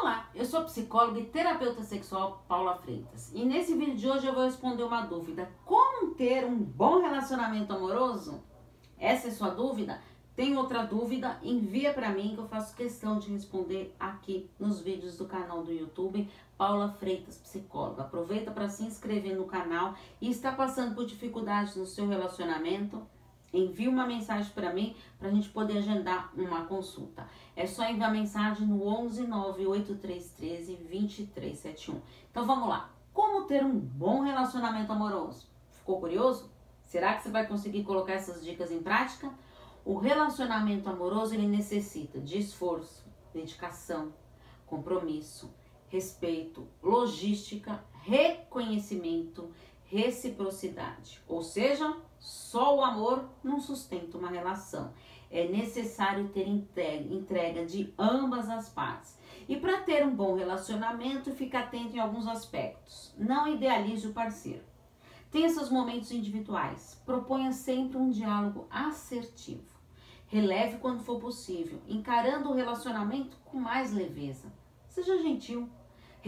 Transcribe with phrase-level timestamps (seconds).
[0.00, 3.32] Olá, eu sou psicóloga e terapeuta sexual Paula Freitas.
[3.34, 7.72] E nesse vídeo de hoje eu vou responder uma dúvida: como ter um bom relacionamento
[7.72, 8.40] amoroso?
[8.96, 10.00] Essa é sua dúvida?
[10.36, 11.40] Tem outra dúvida?
[11.42, 15.72] Envia para mim que eu faço questão de responder aqui nos vídeos do canal do
[15.72, 18.02] YouTube Paula Freitas Psicóloga.
[18.02, 23.04] Aproveita para se inscrever no canal e está passando por dificuldades no seu relacionamento?
[23.52, 27.28] Envie uma mensagem para mim para a gente poder agendar uma consulta.
[27.56, 32.00] É só enviar mensagem no 11 98313 2371.
[32.30, 32.90] Então vamos lá.
[33.12, 35.48] Como ter um bom relacionamento amoroso?
[35.72, 36.50] Ficou curioso?
[36.84, 39.32] Será que você vai conseguir colocar essas dicas em prática?
[39.84, 44.12] O relacionamento amoroso ele necessita de esforço, dedicação,
[44.66, 45.52] compromisso,
[45.88, 49.50] respeito, logística, reconhecimento,
[49.88, 51.20] reciprocidade.
[51.26, 54.92] Ou seja, só o amor não sustenta uma relação.
[55.30, 59.18] É necessário ter entrega de ambas as partes.
[59.48, 63.14] E para ter um bom relacionamento, fique atento em alguns aspectos.
[63.18, 64.62] Não idealize o parceiro.
[65.30, 67.00] Tenha seus momentos individuais.
[67.04, 69.66] Proponha sempre um diálogo assertivo.
[70.26, 74.52] Releve quando for possível, encarando o relacionamento com mais leveza.
[74.86, 75.68] Seja gentil.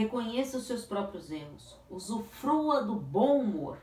[0.00, 1.76] Reconheça os seus próprios erros.
[1.90, 3.76] Usufrua do bom humor.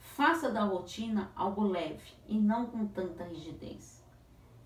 [0.00, 4.04] Faça da rotina algo leve e não com tanta rigidez.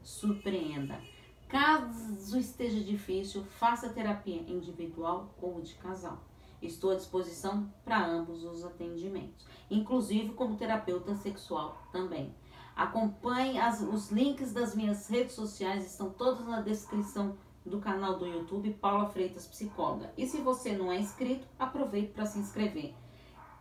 [0.02, 0.98] Surpreenda.
[1.47, 6.25] Caso esteja difícil, faça terapia individual ou de casal.
[6.62, 12.34] Estou à disposição para ambos os atendimentos, inclusive como terapeuta sexual também.
[12.75, 18.26] Acompanhe as, os links das minhas redes sociais, estão todos na descrição do canal do
[18.26, 20.12] YouTube Paula Freitas Psicóloga.
[20.16, 22.94] E se você não é inscrito, aproveite para se inscrever.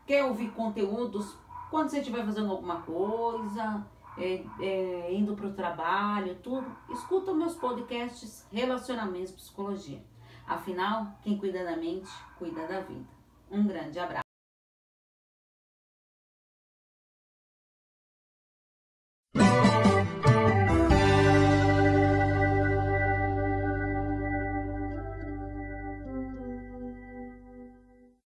[0.06, 1.36] Quer ouvir conteúdos
[1.70, 3.86] quando você estiver fazendo alguma coisa,
[4.18, 10.04] é, é, indo para o trabalho, tudo, escuta meus podcasts Relacionamentos Psicologia.
[10.46, 13.08] Afinal, quem cuida da mente, cuida da vida.
[13.50, 14.23] Um grande abraço.